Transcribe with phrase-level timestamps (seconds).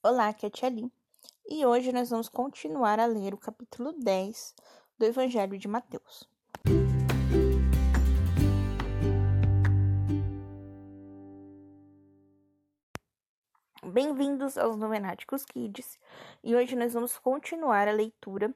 [0.00, 0.92] Olá, aqui é a Tia Lin,
[1.50, 4.54] e hoje nós vamos continuar a ler o capítulo 10
[4.96, 6.22] do Evangelho de Mateus.
[13.82, 15.98] Bem-vindos aos Novenáticos Kids,
[16.44, 18.54] e hoje nós vamos continuar a leitura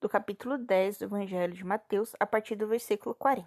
[0.00, 3.44] do capítulo 10 do Evangelho de Mateus, a partir do versículo 40.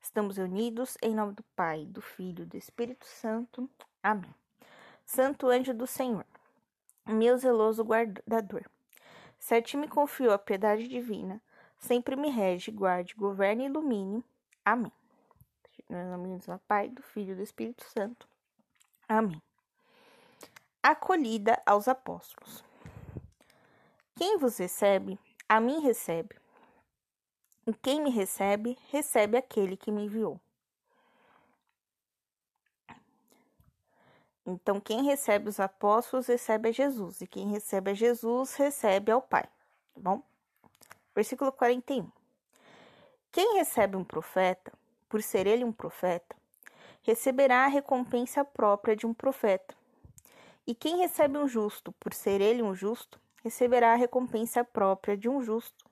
[0.00, 3.68] Estamos unidos em nome do Pai, do Filho e do Espírito Santo.
[4.00, 4.41] Amém.
[5.04, 6.24] Santo anjo do Senhor,
[7.06, 8.64] meu zeloso guardador,
[9.38, 11.42] se a ti me confiou a piedade divina,
[11.78, 14.24] sempre me rege, guarde, governe e ilumine.
[14.64, 14.92] Amém.
[15.90, 18.26] Em nome do Pai, do Filho e do Espírito Santo.
[19.08, 19.42] Amém.
[20.82, 22.64] Acolhida aos apóstolos.
[24.16, 26.36] Quem vos recebe, a mim recebe.
[27.66, 30.40] E quem me recebe, recebe aquele que me enviou.
[34.44, 39.22] Então, quem recebe os apóstolos recebe a Jesus, e quem recebe a Jesus recebe ao
[39.22, 39.44] Pai.
[39.94, 40.22] Tá bom?
[41.14, 42.10] Versículo 41.
[43.30, 44.72] Quem recebe um profeta,
[45.08, 46.36] por ser ele um profeta,
[47.02, 49.74] receberá a recompensa própria de um profeta.
[50.66, 55.28] E quem recebe um justo, por ser ele um justo, receberá a recompensa própria de
[55.28, 55.84] um justo.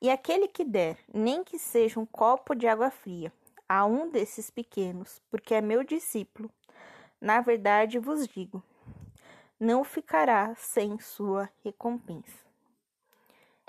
[0.00, 3.32] E aquele que der, nem que seja um copo de água fria,
[3.68, 6.50] a um desses pequenos, porque é meu discípulo,
[7.22, 8.60] na verdade vos digo,
[9.58, 12.44] não ficará sem sua recompensa.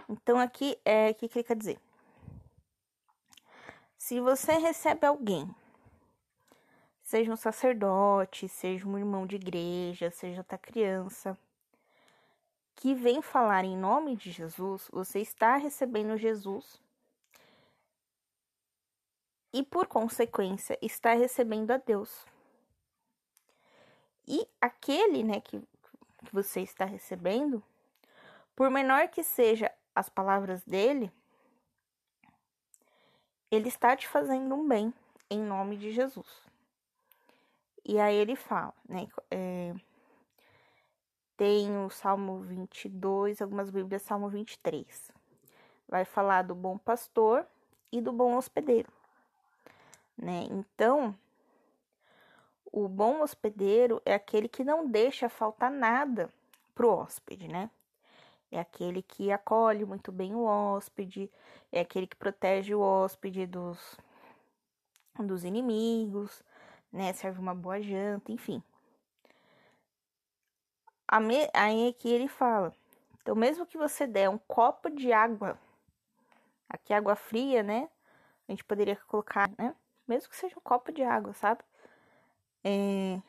[0.09, 1.79] Então, aqui é o que ele quer dizer.
[3.95, 5.47] Se você recebe alguém,
[7.03, 11.37] seja um sacerdote, seja um irmão de igreja, seja outra criança,
[12.75, 16.81] que vem falar em nome de Jesus, você está recebendo Jesus
[19.53, 22.32] e, por consequência, está recebendo a Deus.
[24.27, 27.63] E aquele, né, que, que você está recebendo,
[28.55, 31.11] por menor que seja as palavras dele,
[33.51, 34.93] ele está te fazendo um bem
[35.29, 36.43] em nome de Jesus.
[37.85, 39.07] E aí ele fala, né?
[39.29, 39.75] É,
[41.35, 45.11] tem o Salmo 22, algumas Bíblias, Salmo 23.
[45.87, 47.45] Vai falar do bom pastor
[47.91, 48.91] e do bom hospedeiro,
[50.17, 50.47] né?
[50.49, 51.15] Então,
[52.73, 56.33] o bom hospedeiro é aquele que não deixa faltar nada
[56.73, 57.69] pro hóspede, né?
[58.51, 61.31] É aquele que acolhe muito bem o hóspede,
[61.71, 63.95] é aquele que protege o hóspede dos,
[65.19, 66.41] dos inimigos,
[66.91, 67.13] né?
[67.13, 68.61] Serve uma boa janta, enfim.
[71.53, 72.73] Aí aqui ele fala:
[73.21, 75.59] então, mesmo que você der um copo de água,
[76.67, 77.87] aqui água fria, né?
[78.47, 79.75] A gente poderia colocar, né?
[80.07, 81.63] Mesmo que seja um copo de água, sabe?
[82.63, 83.21] É,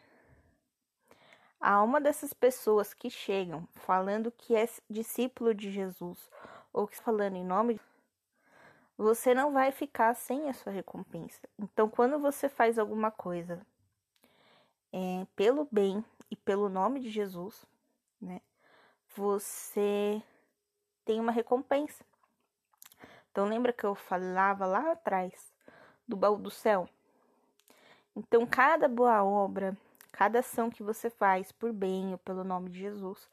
[1.61, 6.31] a alma dessas pessoas que chegam falando que é discípulo de Jesus
[6.73, 7.81] ou que falando em nome,
[8.97, 11.41] você não vai ficar sem a sua recompensa.
[11.59, 13.67] Então, quando você faz alguma coisa
[14.93, 17.65] é, pelo bem e pelo nome de Jesus,
[18.21, 18.41] né,
[19.17, 20.23] você
[21.05, 22.05] tem uma recompensa.
[23.31, 25.53] Então, lembra que eu falava lá atrás
[26.07, 26.89] do baú do céu?
[28.17, 29.77] Então, cada boa obra,
[30.13, 33.29] cada ação que você faz por bem ou pelo nome de Jesus,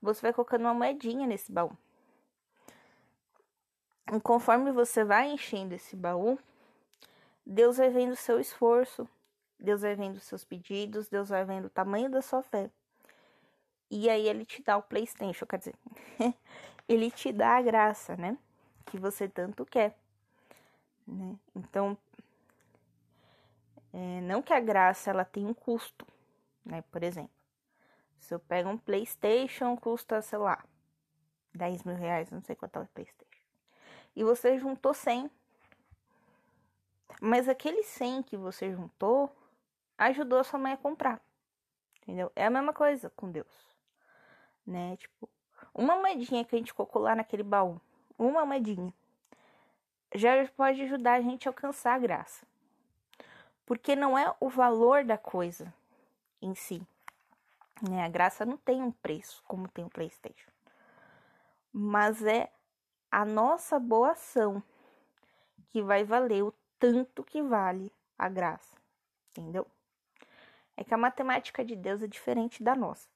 [0.00, 1.76] você vai colocando uma moedinha nesse baú.
[4.12, 6.38] E conforme você vai enchendo esse baú,
[7.44, 9.08] Deus vai vendo o seu esforço,
[9.58, 12.70] Deus vai vendo os seus pedidos, Deus vai vendo o tamanho da sua fé.
[13.90, 15.74] E aí ele te dá o PlayStation, quer dizer,
[16.88, 18.38] ele te dá a graça, né?
[18.86, 19.96] Que você tanto quer.
[21.06, 21.36] Né?
[21.54, 21.98] Então,
[23.92, 26.06] é, não que a graça ela tenha um custo,
[26.64, 26.82] né?
[26.90, 27.30] Por exemplo,
[28.18, 30.64] se eu pego um PlayStation, custa, sei lá,
[31.54, 33.40] 10 mil reais, não sei quanto é o PlayStation.
[34.14, 35.30] E você juntou 100.
[37.20, 39.34] Mas aquele 100 que você juntou
[39.98, 41.20] ajudou a sua mãe a comprar.
[42.00, 42.30] Entendeu?
[42.34, 43.76] É a mesma coisa com Deus.
[44.66, 44.96] Né?
[44.96, 45.28] Tipo,
[45.74, 47.80] uma moedinha que a gente colocou lá naquele baú,
[48.18, 48.94] uma moedinha,
[50.14, 52.46] já pode ajudar a gente a alcançar a graça
[53.70, 55.72] porque não é o valor da coisa
[56.42, 56.84] em si.
[57.88, 58.04] Né?
[58.04, 60.50] A graça não tem um preço como tem o PlayStation,
[61.72, 62.50] mas é
[63.12, 64.60] a nossa boa ação
[65.68, 68.76] que vai valer o tanto que vale a graça,
[69.30, 69.64] entendeu?
[70.76, 73.08] É que a matemática de Deus é diferente da nossa,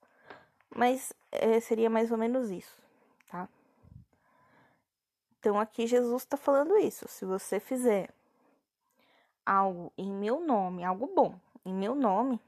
[0.70, 2.80] mas é, seria mais ou menos isso,
[3.28, 3.48] tá?
[5.40, 7.08] Então aqui Jesus está falando isso.
[7.08, 8.14] Se você fizer
[9.44, 12.40] algo em meu nome, algo bom em meu nome,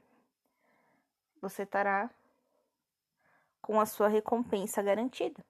[1.41, 2.09] você estará
[3.61, 5.43] com a sua recompensa garantida.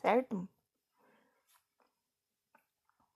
[0.00, 0.48] Certo?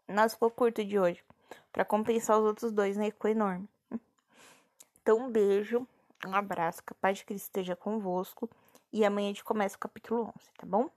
[0.09, 1.25] Nossa, ficou curto de hoje.
[1.73, 3.11] Para compensar os outros dois, né?
[3.11, 3.69] Ficou enorme.
[5.03, 5.87] Então, um beijo,
[6.27, 8.49] um abraço, que a paz de Cristo esteja convosco.
[8.93, 10.89] E amanhã a gente começa o capítulo 11, tá bom?